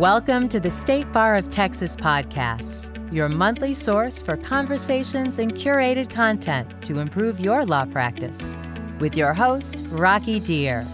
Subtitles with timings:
[0.00, 6.08] Welcome to the State Bar of Texas podcast, your monthly source for conversations and curated
[6.08, 8.56] content to improve your law practice.
[8.98, 10.86] With your host, Rocky Dhir.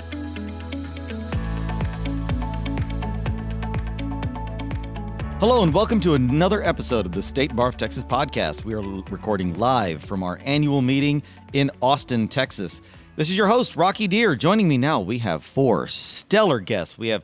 [5.39, 8.65] Hello, and welcome to another episode of the State Bar of Texas podcast.
[8.65, 12.83] We are recording live from our annual meeting in Austin, Texas.
[13.15, 14.37] This is your host, Rocky Dhir.
[14.37, 16.99] Joining me now, we have four stellar guests.
[16.99, 17.23] We have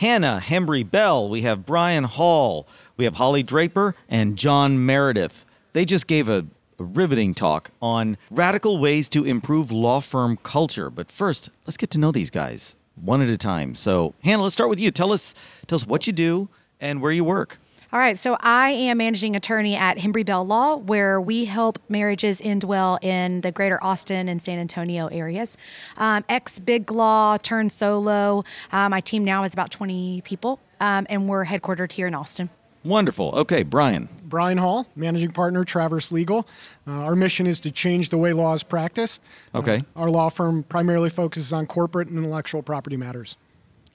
[0.00, 5.44] Hannah Hembree Bell, we have Brian Hall, we have Holly Draper, and John Meredith.
[5.74, 6.46] They just gave a,
[6.78, 10.88] a riveting talk on radical ways to improve law firm culture.
[10.88, 13.74] But first, let's get to know these guys one at a time.
[13.74, 14.90] So, Hannah, let's start with you.
[14.90, 15.34] Tell us,
[15.66, 16.48] tell us what you do
[16.80, 17.58] and where you work.
[17.92, 22.40] All right, so I am managing attorney at Hembree Bell Law, where we help marriages
[22.44, 25.58] end well in the greater Austin and San Antonio areas.
[25.96, 28.44] Um, Ex Big Law turned solo.
[28.70, 32.50] Uh, my team now is about 20 people, um, and we're headquartered here in Austin.
[32.84, 33.32] Wonderful.
[33.34, 34.08] Okay, Brian.
[34.22, 36.46] Brian Hall, managing partner, Traverse Legal.
[36.86, 39.20] Uh, our mission is to change the way law is practiced.
[39.52, 39.78] Okay.
[39.96, 43.36] Uh, our law firm primarily focuses on corporate and intellectual property matters.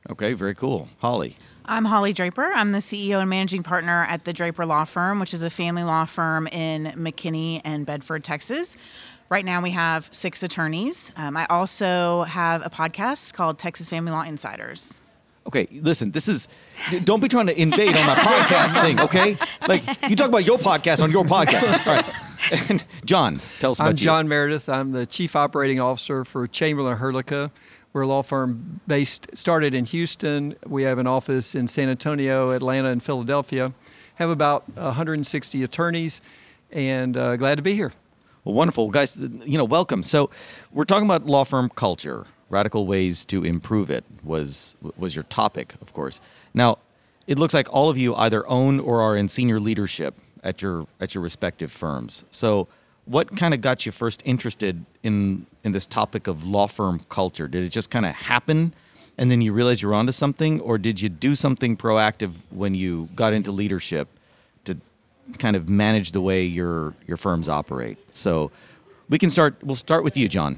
[0.09, 0.89] Okay, very cool.
[0.99, 1.37] Holly.
[1.67, 2.51] I'm Holly Draper.
[2.53, 5.83] I'm the CEO and managing partner at the Draper Law Firm, which is a family
[5.83, 8.77] law firm in McKinney and Bedford, Texas.
[9.29, 11.11] Right now, we have six attorneys.
[11.17, 15.01] Um, I also have a podcast called Texas Family Law Insiders.
[15.47, 16.47] Okay, listen, this is
[17.03, 19.37] don't be trying to invade on my podcast thing, okay?
[19.67, 21.87] Like you talk about your podcast on your podcast.
[21.87, 22.69] All right.
[22.69, 24.03] And John, tell us about I'm you.
[24.03, 24.69] John Meredith.
[24.69, 27.49] I'm the Chief Operating Officer for Chamberlain Hrdlicka.
[27.95, 30.57] We're a law firm based started in Houston.
[30.67, 33.73] We have an office in San Antonio, Atlanta, and Philadelphia.
[34.15, 36.19] Have about 160 attorneys,
[36.71, 37.93] and uh, glad to be here.
[38.43, 39.15] Well, wonderful, guys.
[39.15, 40.03] You know, welcome.
[40.03, 40.29] So,
[40.73, 45.75] we're talking about law firm culture, radical ways to improve it was was your topic,
[45.81, 46.19] of course.
[46.53, 46.79] Now,
[47.27, 50.85] it looks like all of you either own or are in senior leadership at your
[50.99, 52.25] at your respective firms.
[52.29, 52.67] So,
[53.05, 57.47] what kind of got you first interested in in this topic of law firm culture?
[57.47, 58.73] Did it just kind of happen,
[59.17, 62.75] and then you realized you were onto something, or did you do something proactive when
[62.75, 64.07] you got into leadership
[64.65, 64.77] to
[65.37, 67.97] kind of manage the way your your firms operate?
[68.11, 68.51] So,
[69.09, 69.55] we can start.
[69.63, 70.57] We'll start with you, John.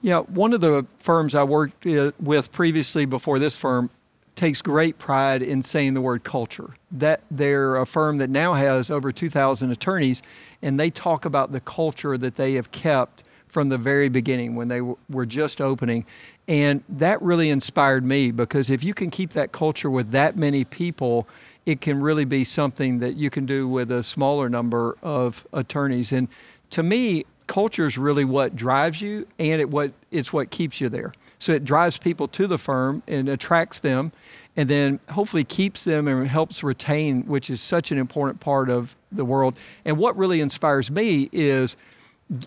[0.00, 3.88] Yeah, one of the firms I worked eh, with previously before this firm
[4.36, 6.74] takes great pride in saying the word culture.
[6.90, 10.22] That they're a firm that now has over 2,000 attorneys,
[10.62, 14.66] and they talk about the culture that they have kept from the very beginning when
[14.66, 16.04] they w- were just opening.
[16.48, 20.64] And that really inspired me because if you can keep that culture with that many
[20.64, 21.28] people,
[21.64, 26.10] it can really be something that you can do with a smaller number of attorneys.
[26.10, 26.26] And
[26.70, 30.88] to me, culture is really what drives you and it what it's what keeps you
[30.88, 31.12] there.
[31.38, 34.12] So it drives people to the firm and attracts them
[34.56, 38.96] and then hopefully keeps them and helps retain, which is such an important part of
[39.10, 39.56] the world.
[39.84, 41.76] And what really inspires me is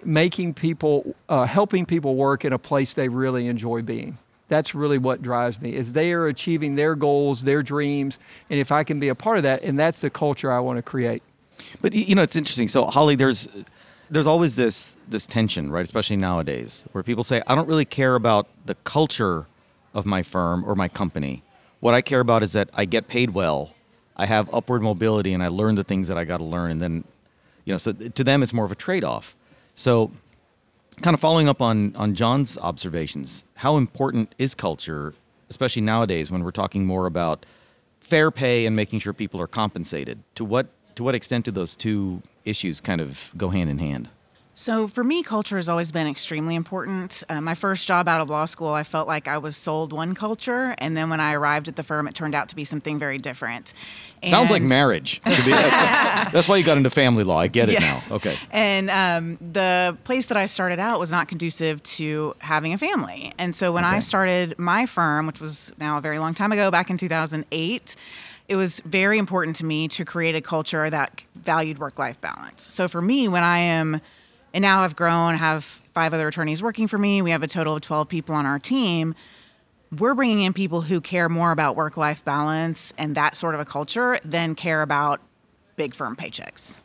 [0.04, 4.18] making people, uh, helping people work in a place they really enjoy being.
[4.50, 8.18] That's really what drives me is they are achieving their goals, their dreams,
[8.50, 10.78] and if I can be a part of that, and that's the culture I want
[10.78, 11.22] to create.
[11.82, 12.70] But you know, it's interesting.
[12.70, 13.50] So, Holly, there's
[14.10, 15.84] there's always this this tension, right?
[15.84, 19.48] Especially nowadays, where people say, "I don't really care about the culture
[19.94, 21.44] of my firm or my company.
[21.80, 23.74] What I care about is that I get paid well,
[24.16, 26.82] I have upward mobility, and I learn the things that I got to learn." And
[26.82, 27.04] then,
[27.66, 29.36] you know, so to them, it's more of a trade off.
[29.76, 30.12] So,
[31.02, 35.14] kind of following up on on John's observations, how important is culture,
[35.50, 37.46] especially nowadays when we're talking more about
[38.00, 40.24] fair pay and making sure people are compensated?
[40.36, 40.68] To what
[40.98, 44.10] to what extent do those two issues kind of go hand in hand?
[44.60, 47.22] So, for me, culture has always been extremely important.
[47.30, 50.16] Uh, my first job out of law school, I felt like I was sold one
[50.16, 52.98] culture, and then when I arrived at the firm, it turned out to be something
[52.98, 53.72] very different.
[54.26, 55.22] Sounds like marriage.
[55.24, 57.38] be- that's, that's why you got into family law.
[57.38, 57.82] I get it Yeah.
[58.10, 58.16] now.
[58.16, 58.36] Okay.
[58.50, 63.34] And um, the place that I started out was not conducive to having a family.
[63.38, 66.72] And so when I started my firm, which was now a very long time ago,
[66.72, 67.96] back in 2008,
[68.48, 72.64] it was very important to me to create a culture that valued work life balance.
[72.64, 74.02] So for me, when I am,
[74.54, 75.64] and now I've grown, have
[75.94, 78.60] five other attorneys working for me, we have a total of 12 people on our
[78.60, 79.16] team
[79.98, 83.62] we're bringing in people who care more about work life balance and that sort of
[83.62, 85.22] a culture than care about
[85.76, 86.78] big firm paychecks.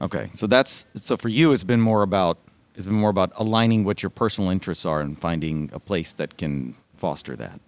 [0.00, 0.30] Okay.
[0.34, 1.52] So that's so for you.
[1.52, 2.38] It's been more about
[2.74, 6.38] it's been more about aligning what your personal interests are and finding a place that
[6.38, 7.60] can foster that.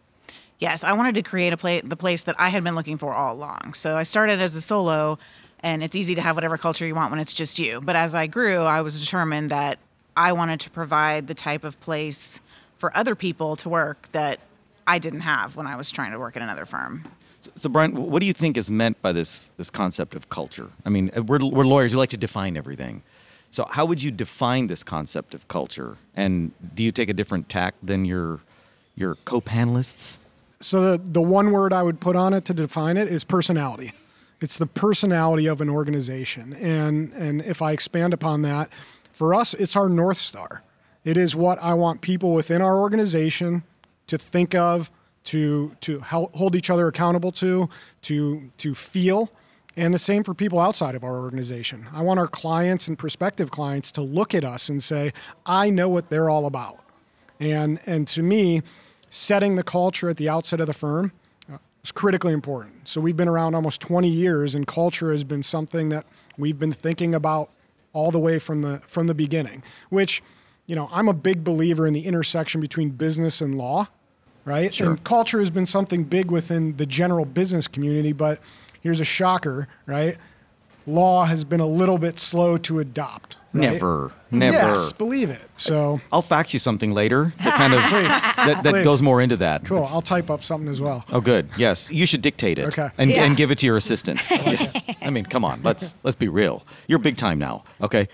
[0.61, 3.15] Yes, I wanted to create a place, the place that I had been looking for
[3.15, 3.73] all along.
[3.75, 5.19] So I started as a solo,
[5.61, 7.81] and it's easy to have whatever culture you want when it's just you.
[7.81, 9.79] But as I grew, I was determined that
[10.17, 12.41] I wanted to provide the type of place
[12.77, 14.39] for other people to work that
[14.87, 17.07] I didn't have when I was trying to work at another firm.
[17.41, 20.69] So, so, Brian, what do you think is meant by this this concept of culture?
[20.85, 21.93] I mean, uh, we're, we're lawyers.
[21.93, 23.03] We like to define everything.
[23.51, 25.97] So, how would you define this concept of culture?
[26.15, 28.41] And do you take a different tack than your
[28.95, 30.19] your co-panelists?
[30.63, 33.93] So, the, the one word I would put on it to define it is personality.
[34.43, 38.71] It's the personality of an organization, and and if I expand upon that,
[39.11, 40.63] for us, it's our north star.
[41.05, 43.63] It is what I want people within our organization
[44.07, 44.91] to think of,
[45.25, 47.69] to to hold each other accountable to,
[48.03, 49.31] to to feel,
[49.77, 51.87] and the same for people outside of our organization.
[51.93, 55.13] I want our clients and prospective clients to look at us and say,
[55.47, 56.81] "I know what they're all about."
[57.39, 58.63] And and to me,
[59.11, 61.13] setting the culture at the outset of the firm
[61.53, 62.89] uh, is critically important.
[62.89, 66.07] So we've been around almost 20 years, and culture has been something that
[66.39, 67.51] we've been thinking about
[67.93, 69.63] all the way from the from the beginning.
[69.91, 70.23] Which,
[70.67, 73.89] you know, I'm a big believer in the intersection between business and law
[74.45, 74.73] right?
[74.73, 74.91] Sure.
[74.91, 78.41] And culture has been something big within the general business community, but
[78.81, 80.17] here's a shocker, right?
[80.91, 83.37] Law has been a little bit slow to adopt.
[83.53, 83.73] Right?
[83.73, 84.57] Never, never.
[84.57, 85.43] Yes, believe it.
[85.57, 88.85] So I'll fax you something later to kind of that, that Please.
[88.85, 89.65] goes more into that.
[89.65, 89.79] cool.
[89.79, 91.05] It's- I'll type up something as well.
[91.13, 91.49] Oh, good.
[91.57, 92.67] Yes, you should dictate it.
[92.69, 92.91] Okay.
[92.97, 93.25] And, Yeah.
[93.25, 94.21] and give it to your assistant.
[95.03, 95.61] I mean, come on.
[95.65, 96.65] Let's let's be real.
[96.87, 97.65] You're big time now.
[97.83, 98.09] Okay.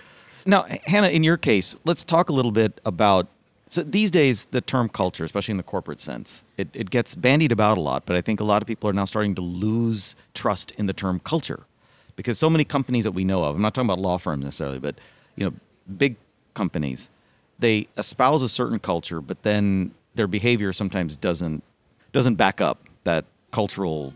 [0.47, 3.27] Now, Hannah, in your case, let's talk a little bit about.
[3.69, 7.51] So these days, the term culture, especially in the corporate sense, it, it gets bandied
[7.51, 8.07] about a lot.
[8.07, 10.93] But I think a lot of people are now starting to lose trust in the
[10.93, 11.67] term culture,
[12.17, 13.55] because so many companies that we know of.
[13.55, 14.99] I'm not talking about law firms necessarily, but
[15.37, 15.55] you know,
[15.97, 16.17] big
[16.55, 17.11] companies,
[17.59, 21.63] they espouse a certain culture, but then their behavior sometimes doesn't
[22.13, 24.15] doesn't back up that cultural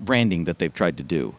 [0.00, 1.36] branding that they've tried to do.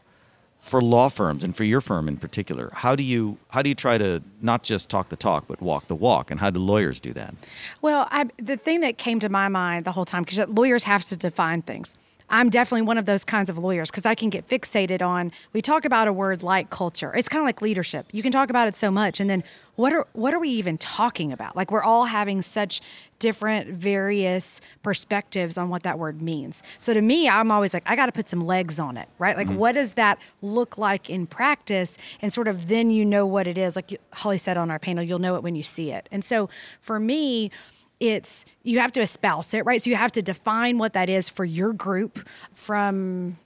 [0.60, 3.75] For law firms and for your firm in particular, how do you how do you
[3.75, 6.31] try to not just talk the talk but walk the walk?
[6.31, 7.36] And how do lawyers do that?
[7.81, 11.04] Well, I, the thing that came to my mind the whole time, because lawyers have
[11.06, 11.96] to define things.
[12.30, 15.31] I'm definitely one of those kinds of lawyers because I can get fixated on.
[15.54, 17.13] We talk about a word like culture.
[17.16, 18.07] It's kind of like leadership.
[18.12, 19.44] You can talk about it so much, and then
[19.75, 21.56] what are what are we even talking about?
[21.56, 22.81] Like we're all having such
[23.19, 26.63] different, various perspectives on what that word means.
[26.80, 29.38] So to me, I'm always like, I got to put some legs on it, right?
[29.38, 29.57] Like, mm-hmm.
[29.57, 31.98] what does that look like in practice?
[32.21, 33.75] And sort of then you know what it is.
[33.75, 36.10] Like Holly said on our panel, you'll know it when you see it.
[36.12, 36.50] And so
[36.81, 37.51] for me
[38.00, 39.81] it's you have to espouse it, right?
[39.81, 43.38] So you have to define what that is for your group from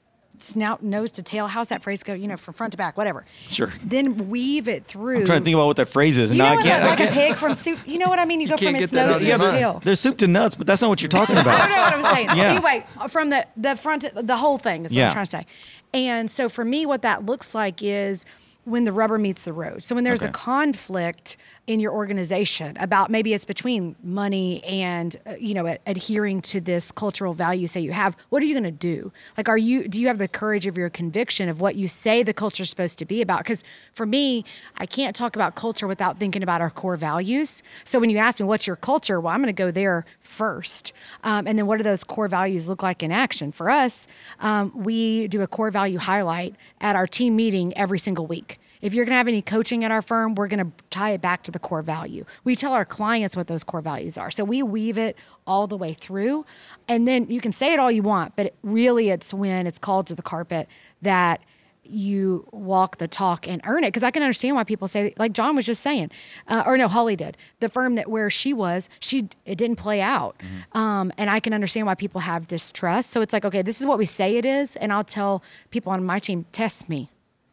[0.41, 1.47] snout, nose to tail.
[1.47, 2.13] How's that phrase go?
[2.13, 3.25] You know, from front to back, whatever.
[3.49, 3.71] Sure.
[3.83, 5.19] Then weave it through.
[5.19, 6.83] I'm trying to think about what that phrase is, You now know I can't.
[6.85, 7.77] Like a can't- pig from soup.
[7.85, 8.39] You know what I mean?
[8.41, 9.49] You, go from its nose to its your mind.
[9.51, 9.81] tail.
[9.83, 11.47] There's soup to nuts, but that's not what you're talking about.
[11.61, 11.67] I about.
[11.67, 12.37] don't know what I'm saying.
[12.37, 12.51] Yeah.
[12.51, 15.07] Anyway, from the the front, the whole thing is what Yeah.
[15.07, 15.45] I'm trying to say.
[15.93, 18.25] And so for me, what that looks like is
[18.63, 19.83] when the rubber meets the road.
[19.83, 21.35] So when there's a conflict
[21.69, 26.92] in your organization about maybe it's between money and uh, you know adhering to this
[26.92, 29.12] cultural value say you have, what are you going to do?
[29.38, 32.24] Like, are you do you have the courage of your conviction of what you say
[32.24, 33.42] the culture is supposed to be about?
[33.42, 33.63] Because
[33.94, 34.44] for me,
[34.77, 37.62] I can't talk about culture without thinking about our core values.
[37.83, 40.92] So when you ask me what's your culture, well, I'm going to go there first,
[41.24, 43.51] um, and then what do those core values look like in action?
[43.51, 44.07] For us,
[44.39, 48.60] um, we do a core value highlight at our team meeting every single week.
[48.81, 51.21] If you're going to have any coaching at our firm, we're going to tie it
[51.21, 52.23] back to the core value.
[52.43, 54.31] We tell our clients what those core values are.
[54.31, 56.45] So we weave it all the way through.
[56.87, 59.80] And then you can say it all you want, but it, really it's when it's
[59.80, 60.68] called to the carpet
[61.01, 61.42] that
[61.83, 65.31] you walk the talk and earn it because i can understand why people say like
[65.31, 66.11] john was just saying
[66.47, 69.99] uh, or no holly did the firm that where she was she it didn't play
[69.99, 70.39] out
[70.73, 73.87] um, and i can understand why people have distrust so it's like okay this is
[73.87, 77.09] what we say it is and i'll tell people on my team test me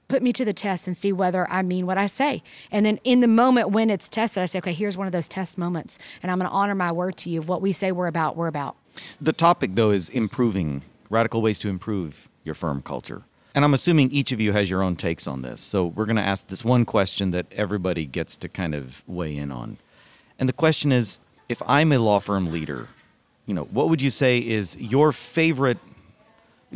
[0.09, 2.43] put me to the test and see whether I mean what I say.
[2.71, 5.29] And then in the moment when it's tested, I say, okay, here's one of those
[5.29, 5.99] test moments.
[6.23, 8.47] And I'm going to honor my word to you what we say we're about, we're
[8.47, 8.77] about.
[9.21, 13.23] The topic, though, is improving radical ways to improve your firm culture.
[13.55, 15.61] And I'm assuming each of you has your own takes on this.
[15.61, 19.37] So we're going to ask this one question that everybody gets to kind of weigh
[19.37, 19.79] in on.
[20.39, 22.89] And the question is if I'm a law firm leader,
[23.47, 25.79] you know, what would you say is your favorite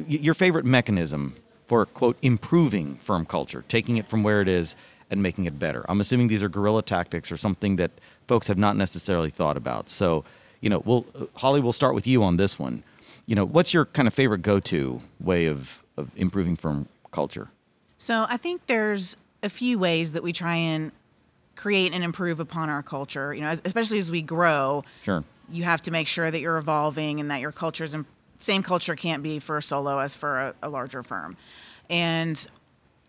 [0.07, 1.35] your favorite mechanism
[1.71, 4.75] for quote improving firm culture, taking it from where it is
[5.09, 5.85] and making it better?
[5.89, 7.93] I'm assuming these are guerrilla tactics or something that
[8.27, 9.89] folks have not necessarily thought about.
[9.89, 10.25] So,
[10.61, 12.83] you know, we'll Holly, we'll start with you on this one.
[13.27, 17.51] You know, what's your kind of favorite go-to way of of improving firm culture?
[17.99, 20.91] So I think there's a few ways that we try and
[21.55, 23.33] create and improve upon our culture.
[23.33, 25.23] You know, as, especially as we grow, Sure.
[25.49, 28.07] you have to make sure that you're evolving and that your culture's in,
[28.41, 31.37] same culture can't be for a solo as for a, a larger firm.
[31.89, 32.45] And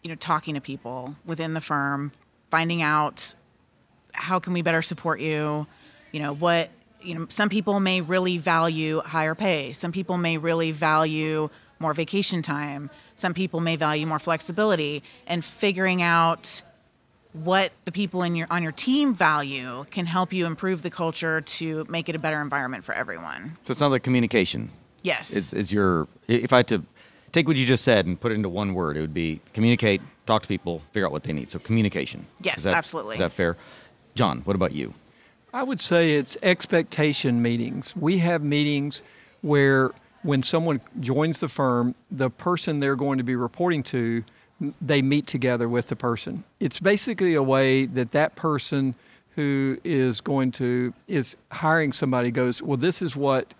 [0.04, 2.12] you know, talking to people within the firm,
[2.50, 3.34] finding out
[4.14, 5.68] how can we better support you?
[6.12, 6.70] You know, what
[7.02, 9.74] you know, some people may really value higher pay.
[9.74, 12.92] Some people may really value more vacation time.
[13.16, 16.62] Some people may value more flexibility and figuring out
[17.34, 21.40] what the people in your on your team value can help you improve the culture
[21.42, 23.58] to make it a better environment for everyone.
[23.62, 24.72] So it sounds like communication
[25.04, 25.32] Yes.
[25.32, 26.84] is, is your, if I had to
[27.32, 30.02] take what you just said and put it into one word, it would be communicate,
[30.26, 31.52] talk to people, figure out what they need.
[31.52, 32.28] So communication.
[32.42, 33.16] Yes, Is that- absolutely.
[33.16, 33.58] Is that fair?
[34.16, 34.94] John, what about you?
[35.54, 37.96] I would say it's expectation meetings.
[37.96, 39.04] We have meetings
[39.42, 39.92] where
[40.24, 44.24] when someone joins the firm, the person they're going to be reporting to,
[44.82, 46.44] they meet together with the person.
[46.60, 48.96] It's basically a way that that person
[49.36, 53.54] who is going to is hiring somebody goes, well, this is what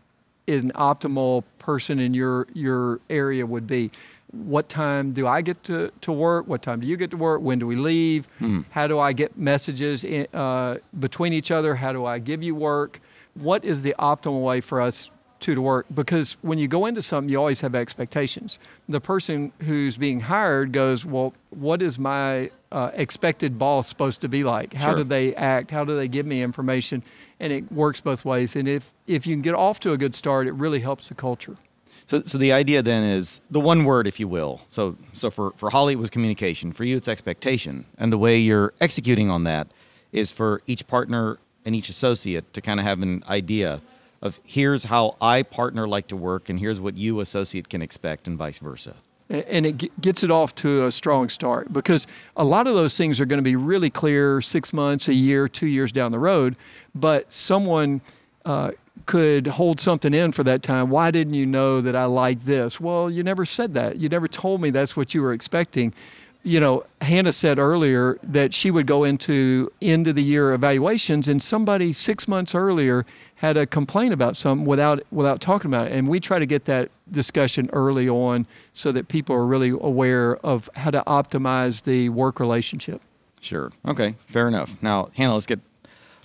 [0.48, 3.92] an optimal person in your your area would be.
[4.32, 6.48] What time do I get to, to work?
[6.48, 7.42] What time do you get to work?
[7.42, 8.30] When do we leave?
[8.70, 11.76] How do I get messages in, uh, between each other?
[11.76, 13.02] How do I give you work?
[13.34, 15.10] What is the optimal way for us
[15.42, 15.86] two to work?
[15.94, 18.60] Because when you go into something, you always have expectations.
[18.88, 24.30] The person who's being hired goes, well, what is my uh, expected boss supposed to
[24.30, 24.74] be like?
[24.74, 24.98] How Sure.
[24.98, 25.72] do they act?
[25.72, 27.04] How do they give me information?
[27.40, 28.56] And it works both ways.
[28.56, 31.16] And if if you can get off to a good start, it really helps the
[31.16, 31.58] culture.
[32.06, 34.62] So, so the idea then is the one word, if you will.
[34.70, 36.74] So, so for, for Holly, it was communication.
[36.74, 37.86] For you, it's expectation.
[37.98, 39.68] And the way you're executing on that
[40.12, 43.82] is for each partner and each associate to kind of have an idea
[44.22, 48.28] of here's how I partner like to work, and here's what you associate can expect,
[48.28, 48.96] and vice versa.
[49.30, 53.22] And it gets it off to a strong start because a lot of those things
[53.22, 56.58] are going to be really clear six months, a year, two years down the road.
[56.94, 58.02] But someone
[58.44, 58.72] uh,
[59.06, 60.90] could hold something in for that time.
[60.90, 62.80] Why didn't you know that I like this?
[62.80, 63.98] Well, you never said that.
[63.98, 65.94] You never told me that's what you were expecting.
[66.44, 71.28] You know, Hannah said earlier that she would go into end of the year evaluations,
[71.28, 73.06] and somebody six months earlier
[73.36, 75.94] had a complaint about something without without talking about it.
[75.94, 80.38] And we try to get that discussion early on so that people are really aware
[80.38, 83.02] of how to optimize the work relationship.
[83.40, 83.72] Sure.
[83.86, 84.16] Okay.
[84.28, 84.78] Fair enough.
[84.82, 85.60] Now, Hannah, let's get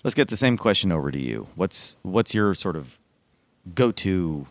[0.04, 1.48] let's get the same question over to you.
[1.56, 2.98] What's what's your sort of
[3.74, 4.46] go-to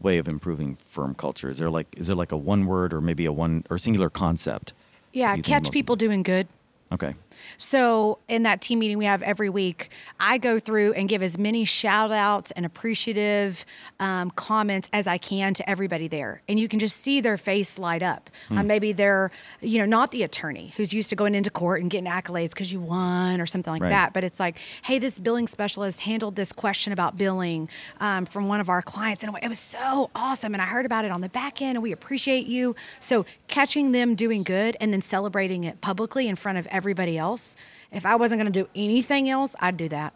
[0.00, 1.48] way of improving firm culture?
[1.48, 4.10] Is there like is there like a one word or maybe a one or singular
[4.10, 4.74] concept?
[5.12, 6.48] Yeah, catch people doing good.
[6.90, 7.14] Okay.
[7.56, 11.38] So, in that team meeting we have every week, I go through and give as
[11.38, 13.64] many shout outs and appreciative
[14.00, 16.42] um, comments as I can to everybody there.
[16.48, 18.30] And you can just see their face light up.
[18.50, 19.30] Uh, maybe they're,
[19.60, 22.72] you know, not the attorney who's used to going into court and getting accolades because
[22.72, 23.90] you won or something like Right.
[23.90, 24.12] that.
[24.12, 27.68] But it's like, hey, this billing specialist handled this question about billing
[28.00, 29.22] um, from one of our clients.
[29.22, 30.54] And it was so awesome.
[30.54, 32.74] And I heard about it on the back end and we appreciate you.
[32.98, 37.56] So, catching them doing good and then celebrating it publicly in front of everybody else.
[37.92, 40.14] If I wasn't going to do anything else, I'd do that.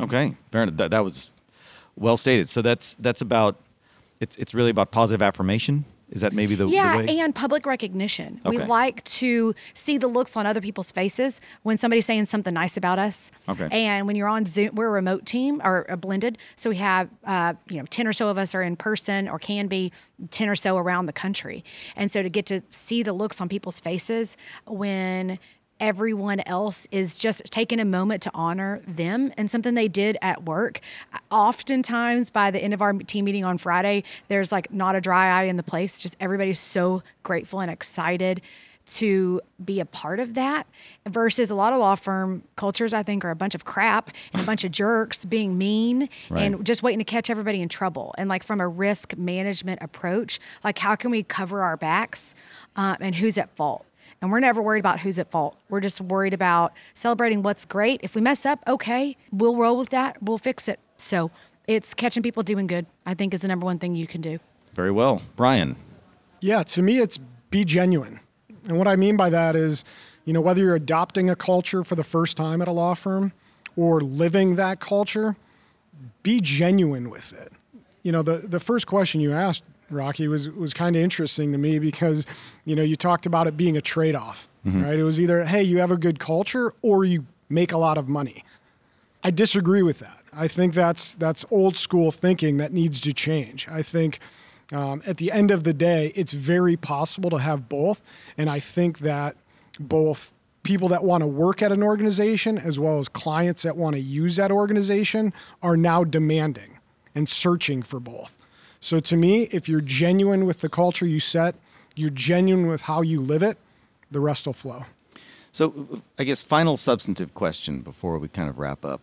[0.00, 0.36] Okay.
[0.50, 0.76] Fair enough.
[0.78, 1.30] That, that was
[1.96, 2.48] well stated.
[2.48, 3.56] So that's that's about
[4.20, 5.84] it's it's really about positive affirmation.
[6.10, 7.18] Is that maybe the, Yeah, the way?
[7.18, 8.40] and public recognition.
[8.44, 12.76] We like to see the looks on other people's faces when somebody's saying something nice
[12.76, 13.32] about us.
[13.48, 13.68] Okay.
[13.72, 17.08] And when you're on Zoom, we're a remote team or a blended, so we have
[17.24, 19.92] uh, you know ten or so of us are in person or can be
[20.30, 21.64] ten or so around the country,
[21.96, 25.38] and so to get to see the looks on people's faces when
[25.84, 30.42] everyone else is just taking a moment to honor them and something they did at
[30.44, 30.80] work.
[31.30, 35.40] Oftentimes, by the end of our team meeting on Friday, there's like not a dry
[35.40, 36.00] eye in the place.
[36.00, 38.40] Just everybody's so grateful and excited
[38.86, 40.66] to be a part of that
[41.06, 44.42] versus a lot of law firm cultures I think are a bunch of crap and
[44.42, 46.42] a bunch of jerks being mean Right.
[46.42, 50.38] and just waiting to catch everybody in trouble and like from a risk management approach
[50.62, 52.34] like how can we cover our backs
[52.76, 53.86] uh, and who's at fault
[54.24, 55.54] and we're never worried about who's at fault.
[55.68, 58.00] We're just worried about celebrating what's great.
[58.02, 60.22] If we mess up, okay, we'll roll with that.
[60.22, 60.80] We'll fix it.
[60.96, 61.30] So
[61.68, 64.38] it's catching people doing good, I think, is the number one thing you can do.
[64.72, 65.76] Very well, Brian.
[66.40, 67.18] Yeah, to me, it's
[67.50, 68.18] be genuine.
[68.66, 69.84] And what I mean by that is,
[70.24, 73.34] you know, whether you're adopting a culture for the first time at a law firm
[73.76, 75.36] or living that culture,
[76.22, 77.52] be genuine with it.
[78.02, 81.58] You know, the, the first question you asked, Rocky, was, was kind of interesting to
[81.58, 82.26] me because,
[82.64, 84.48] you know, you talked about it being a trade off,
[84.82, 84.98] right?
[84.98, 88.08] It was either, hey, you have a good culture or you make a lot of
[88.08, 88.44] money.
[89.22, 90.22] I disagree with that.
[90.34, 93.66] I think that's that's old school thinking that needs to change.
[93.68, 94.18] I think
[94.72, 98.02] um, at the end of the day, it's very possible to have both,
[98.36, 99.36] and I think that
[99.80, 103.94] both people that want to work at an organization as well as clients that want
[103.94, 106.78] to use that organization are now demanding
[107.14, 108.36] and searching for both.
[108.84, 111.54] So to me, if you're genuine with the culture you set,
[111.96, 113.56] you're genuine with how you live it,
[114.10, 114.82] the rest will flow.
[115.52, 119.00] So, I guess final substantive question before we kind of wrap up.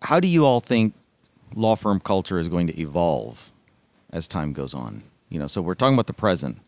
[0.00, 0.94] How do you all think
[1.54, 3.52] law firm culture is going to evolve
[4.10, 5.02] as time goes on?
[5.28, 6.60] You know, so we're talking about the present.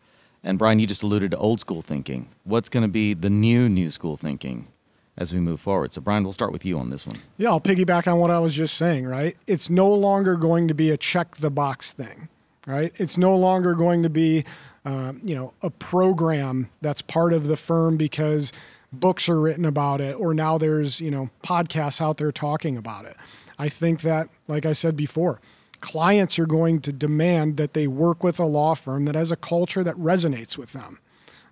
[0.43, 2.29] And Brian, you just alluded to old school thinking.
[2.43, 4.67] What's going to be the new new school thinking
[5.17, 5.93] as we move forward?
[5.93, 7.17] So Brian, we'll start with you on this one.
[7.37, 9.37] Yeah, I'll piggyback on what I was just saying, right?
[9.47, 12.29] It's no longer going to be a check the box thing,
[12.65, 12.91] right?
[12.97, 14.45] It's no longer going to be,
[14.85, 18.51] uh, you know, a program that's part of the firm because
[18.91, 23.05] books are written about it, or now there's, you know, podcasts out there talking about
[23.05, 23.17] it.
[23.57, 25.39] I think that, like I said before,
[25.79, 29.35] clients are going to demand that they work with a law firm that has a
[29.35, 30.99] culture that resonates with them.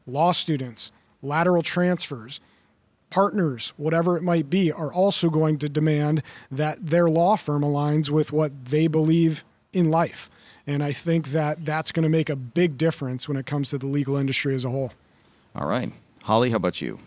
[0.06, 0.92] Law students,
[1.22, 2.40] lateral transfers,
[3.12, 8.10] partners, whatever it might be, are also going to demand that their law firm aligns
[8.10, 10.30] with what they believe in life.
[10.66, 13.78] And I think that that's going to make a big difference when it comes to
[13.78, 14.94] the legal industry as a whole.
[15.56, 15.92] All right.
[16.24, 17.00] Holly, how about you?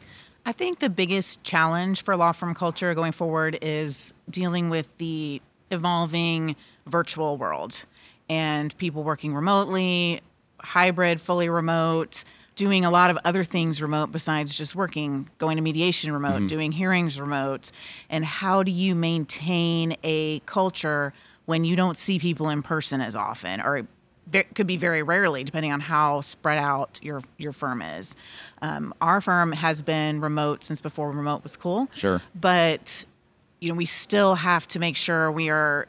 [0.47, 5.41] I think the biggest challenge for law firm culture going forward is dealing with the
[5.71, 6.57] evolving
[6.87, 7.87] virtual world
[8.29, 10.21] and people working remotely,
[10.61, 15.63] hybrid, fully remote, doing a lot of other things remote besides just working, going to
[15.63, 16.47] mediation remote, mm-hmm.
[16.47, 17.71] doing hearings remote.
[18.09, 21.13] And how do you maintain a culture
[21.47, 23.87] when you don't see people in person as often or
[24.33, 28.17] it could be very rarely, depending on how spread out your your firm is.
[28.63, 31.89] Um, our firm has been remote since before remote was cool.
[31.93, 33.05] Sure, but
[33.61, 35.87] you know we still have to make sure we are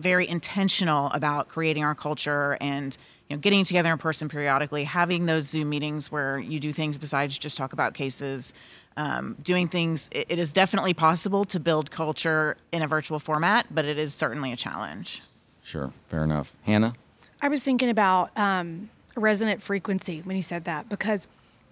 [0.00, 2.96] very intentional about creating our culture and
[3.28, 6.98] you know getting together in person periodically having those zoom meetings where you do things
[6.98, 8.54] besides just talk about cases
[8.96, 13.66] um, doing things it, it is definitely possible to build culture in a virtual format
[13.70, 15.22] but it is certainly a challenge.
[15.62, 16.54] Sure fair enough.
[16.62, 16.94] Hannah?
[17.40, 21.28] I was thinking about um, resonant frequency when you said that because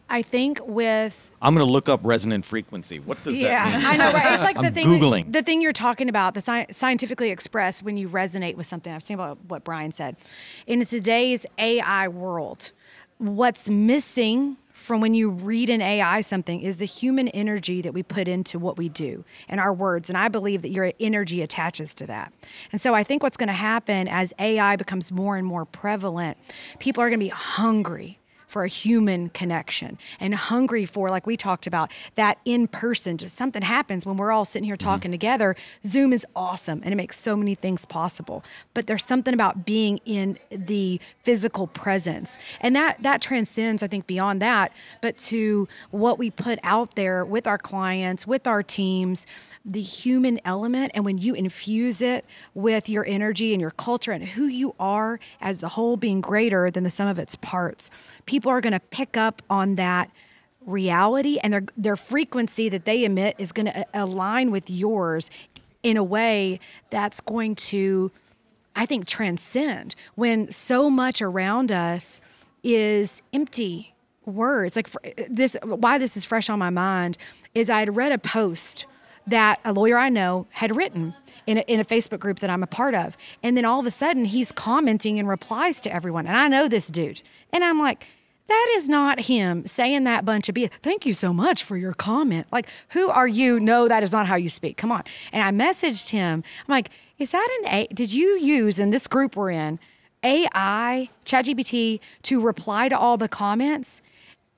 [0.09, 3.01] I think with I'm going to look up resonant frequency.
[3.01, 3.83] What does yeah, that mean?
[3.83, 4.35] Yeah, I know, right?
[4.35, 5.33] It's like the thing Googling.
[5.33, 8.93] the thing you're talking about, the sci- scientifically expressed when you resonate with something.
[8.93, 10.17] I've seen about what Brian said.
[10.67, 12.71] In today's AI world,
[13.19, 18.03] what's missing from when you read an AI something is the human energy that we
[18.03, 20.11] put into what we do and our words.
[20.11, 22.33] And I believe that your energy attaches to that.
[22.71, 26.37] And so I think what's going to happen as AI becomes more and more prevalent,
[26.79, 31.37] people are going to be hungry for a human connection and hungry for, like we
[31.37, 33.19] talked about, that in person.
[33.19, 35.13] Just something happens when we're all sitting here talking mm-hmm.
[35.13, 35.57] together.
[35.85, 38.45] Zoom is awesome and it makes so many things possible.
[38.75, 42.39] But there's something about being in the physical presence.
[42.61, 47.25] And that that transcends, I think, beyond that, but to what we put out there
[47.25, 49.27] with our clients, with our teams
[49.67, 54.23] the human element and when you infuse it with your energy and your culture and
[54.23, 57.91] who you are as the whole being greater than the sum of its parts
[58.27, 60.11] people are going to pick up on that
[60.67, 65.31] reality and their their frequency that they emit is going to uh, align with yours
[65.83, 66.59] in a way
[66.91, 68.11] that's going to
[68.75, 72.21] i think transcend when so much around us
[72.65, 73.95] is empty
[74.25, 74.91] words like
[75.31, 77.17] this why this is fresh on my mind
[77.55, 78.87] is i had read a post
[79.27, 81.15] that a lawyer I know had written
[81.47, 83.17] in a, in a Facebook group that I'm a part of.
[83.43, 86.27] And then all of a sudden, he's commenting and replies to everyone.
[86.27, 87.23] And I know this dude.
[87.53, 88.07] And I'm like,
[88.49, 90.71] that is not him saying that bunch of BS.
[90.81, 92.47] Thank you so much for your comment.
[92.53, 93.59] Like, who are you?
[93.59, 94.77] No, that is not how you speak.
[94.77, 95.03] Come on.
[95.33, 96.45] And I messaged him.
[96.67, 97.87] I'm like, is that an A?
[97.93, 99.79] Did you use in this group we're in
[100.23, 104.03] AI, ChatGPT, to reply to all the comments?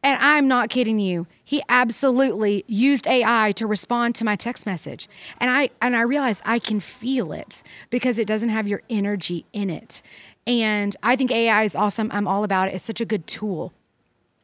[0.02, 1.26] And I'm not kidding you.
[1.42, 5.08] He absolutely used AI to respond to my text message.
[5.40, 9.44] And I and I realized I can feel it because it doesn't have your energy
[9.52, 10.02] in it.
[10.48, 12.10] And I think AI is awesome.
[12.10, 12.74] I'm all about it.
[12.74, 13.74] It's such a good tool.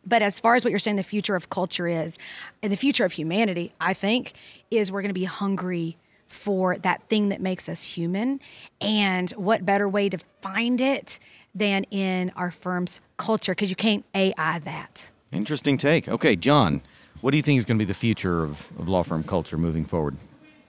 [0.06, 2.18] But as far as what you're saying the future of culture is,
[2.62, 4.34] and the future of humanity, I think,
[4.70, 5.96] is we're going to be hungry
[6.28, 8.38] for that thing that makes us human.
[8.82, 11.18] And what better way to find it
[11.54, 13.52] than in our firm's culture?
[13.52, 15.08] Because you can't AI that.
[15.32, 16.06] Interesting take.
[16.06, 16.82] Okay, John,
[17.22, 19.56] what do you think is going to be the future of, of law firm culture
[19.56, 20.18] moving forward?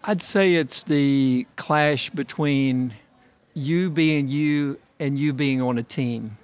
[0.05, 2.93] I'd say it's the clash between
[3.53, 6.37] you being you and you being on a team.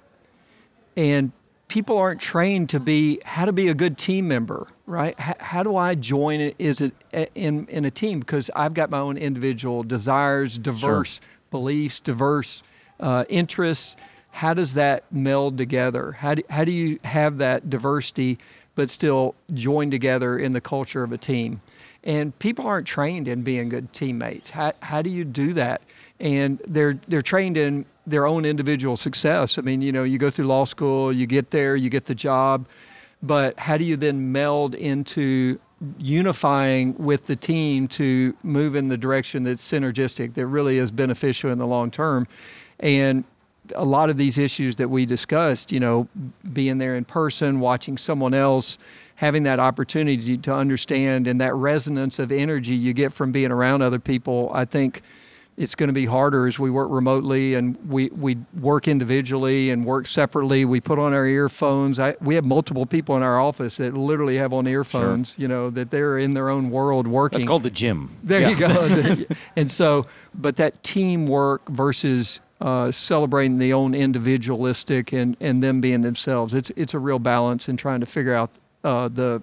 [0.96, 1.32] And
[1.68, 5.18] people aren't trained to be how to be a good team member, right?
[5.18, 6.94] How, how do I join is it
[7.34, 11.22] in in a team because I've got my own individual desires, diverse sure.
[11.50, 12.62] beliefs, diverse
[13.00, 13.96] uh, interests
[14.32, 16.12] how does that meld together?
[16.12, 18.38] How do, how do you have that diversity
[18.74, 21.60] but still join together in the culture of a team?
[22.02, 24.50] And people aren't trained in being good teammates.
[24.50, 25.82] How, how do you do that?
[26.18, 29.58] And they're they're trained in their own individual success.
[29.58, 32.14] I mean, you know, you go through law school, you get there, you get the
[32.14, 32.66] job,
[33.22, 35.58] but how do you then meld into
[35.98, 41.50] unifying with the team to move in the direction that's synergistic, that really is beneficial
[41.50, 42.26] in the long term?
[42.80, 43.24] And
[43.76, 46.08] a lot of these issues that we discussed, you know,
[46.52, 48.78] being there in person, watching someone else,
[49.16, 53.82] having that opportunity to understand and that resonance of energy you get from being around
[53.82, 55.02] other people, I think
[55.56, 59.84] it's going to be harder as we work remotely and we, we work individually and
[59.84, 60.64] work separately.
[60.64, 61.98] We put on our earphones.
[61.98, 65.42] I, we have multiple people in our office that literally have on earphones, sure.
[65.42, 67.38] you know, that they're in their own world working.
[67.38, 68.16] That's called the gym.
[68.22, 68.48] There yeah.
[68.48, 69.34] you go.
[69.56, 76.00] and so, but that teamwork versus uh, celebrating the own individualistic and, and them being
[76.00, 78.50] themselves, it's, it's a real balance in trying to figure out
[78.84, 79.42] uh, the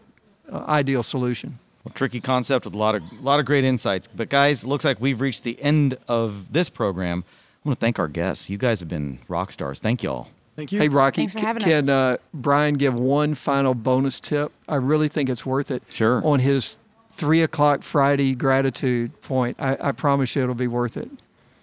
[0.52, 1.60] uh, ideal solution.
[1.84, 4.08] Well, tricky concept with a lot of a lot of great insights.
[4.08, 7.24] But guys, looks like we've reached the end of this program.
[7.63, 8.50] I want to thank our guests.
[8.50, 9.80] You guys have been rock stars.
[9.80, 10.30] Thank you all.
[10.56, 10.80] Thank you.
[10.80, 12.15] Hey, Rocky, Thanks for having can us.
[12.15, 14.52] Uh, Brian give one final bonus tip?
[14.68, 15.84] I really think it's worth it.
[15.88, 16.26] Sure.
[16.26, 16.80] On his
[17.13, 21.10] three o'clock Friday gratitude point, I, I promise you it'll be worth it.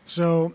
[0.06, 0.54] So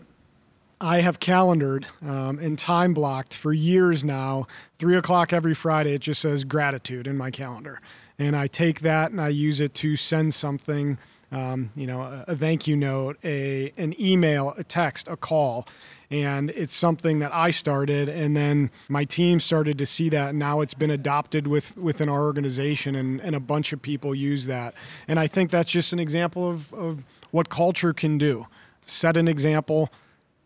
[0.80, 4.48] I have calendared um, and time blocked for years now.
[4.76, 7.80] Three o'clock every Friday, it just says gratitude in my calendar
[8.22, 10.98] and I take that and I use it to send something,
[11.32, 15.66] um, you know, a, a, thank you note, a an email, a text, a call,
[16.10, 20.30] and it's something that I started, and then my team started to see that.
[20.30, 24.14] And now it's been adopted with within our organization, and, and a bunch of people
[24.14, 24.74] use that.
[25.08, 28.46] And I think that's just an example of, of what culture can do.
[28.86, 29.90] Set an example,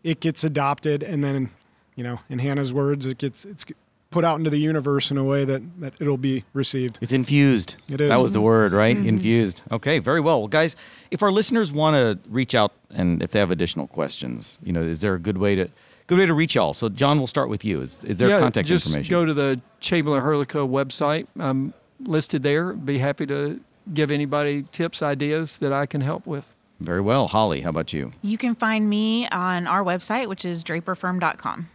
[0.03, 1.49] it gets adopted, and then,
[1.95, 3.65] you know, in Hannah's words, it gets it's
[4.17, 6.97] put out into the universe in a way that, that it'll be received.
[7.01, 7.75] It's infused.
[7.87, 8.09] It is.
[8.09, 8.97] That was the word, right?
[8.97, 9.09] Mm-hmm.
[9.09, 9.61] Infused.
[9.71, 10.39] Okay, very well.
[10.39, 10.75] Well, guys,
[11.11, 14.81] if our listeners want to reach out and if they have additional questions, you know,
[14.81, 15.69] is there a good way to
[16.07, 16.73] good way to reach y'all?
[16.73, 17.81] So, John, we'll start with you.
[17.81, 19.11] Is, is there yeah, contact just information?
[19.11, 21.27] go to the Chamberlain Hrdlicka website.
[21.39, 22.73] I'm listed there.
[22.73, 23.59] Be happy to
[23.93, 26.55] give anybody tips, ideas that I can help with.
[26.79, 27.27] Very well.
[27.27, 28.13] Holly, how about you?
[28.23, 31.69] You can find me on our website, which is draperfirm.com.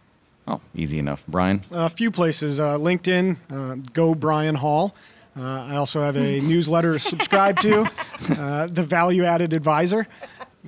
[0.47, 1.23] Oh, easy enough.
[1.27, 1.61] Brian?
[1.71, 4.93] A few places uh, LinkedIn, uh, go Brian Hall.
[5.35, 7.89] Uh, I also have a newsletter to subscribe to,
[8.37, 10.07] uh, The Value Added Advisor.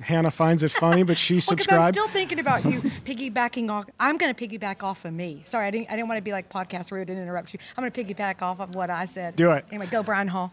[0.00, 1.96] Hannah finds it funny, but she well, subscribed.
[1.96, 3.86] I'm still thinking about you piggybacking off.
[3.98, 5.40] I'm going to piggyback off of me.
[5.44, 5.90] Sorry, I didn't.
[5.90, 7.60] I didn't want to be like podcast rude and interrupt you.
[7.76, 9.36] I'm going to piggyback off of what I said.
[9.36, 9.64] Do it.
[9.70, 10.52] Anyway, go Brian Hall.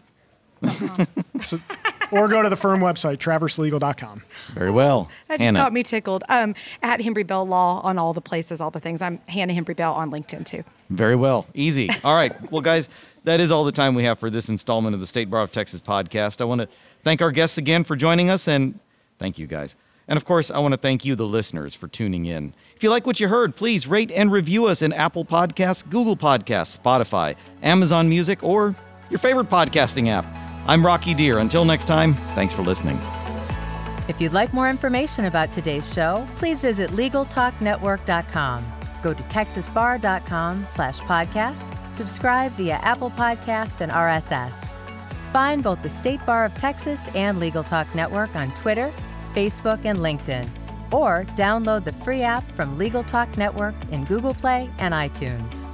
[1.40, 1.58] so,
[2.12, 4.22] or go to the firm website, traverselegal.com.
[4.54, 5.08] Very well.
[5.28, 5.58] That just Hannah.
[5.58, 6.24] got me tickled.
[6.28, 9.02] Um, at Hembree Bell Law on all the places, all the things.
[9.02, 10.64] I'm Hannah Hembree Bell on LinkedIn too.
[10.90, 11.46] Very well.
[11.54, 11.88] Easy.
[12.02, 12.32] All right.
[12.50, 12.88] Well, guys,
[13.24, 15.50] that is all the time we have for this installment of the State Bar of
[15.50, 16.40] Texas podcast.
[16.40, 16.68] I want to
[17.02, 18.78] thank our guests again for joining us and
[19.18, 19.74] thank you guys.
[20.06, 22.54] And of course, I want to thank you, the listeners, for tuning in.
[22.76, 26.16] If you like what you heard, please rate and review us in Apple Podcasts, Google
[26.16, 28.76] Podcasts, Spotify, Amazon Music, or
[29.10, 30.53] your favorite podcasting app.
[30.66, 31.40] I'm Rocky Dhir.
[31.40, 32.98] Until next time, thanks for listening.
[34.08, 38.66] If you'd like more information about today's show, please visit LegalTalkNetwork.com.
[39.02, 44.76] Go to TexasBar.com slash podcast, subscribe via Apple Podcasts and RSS.
[45.32, 48.90] Find both the State Bar of Texas and Legal Talk Network on Twitter,
[49.34, 50.48] Facebook, and LinkedIn,
[50.92, 55.73] or download the free app from Legal Talk Network in Google Play and iTunes.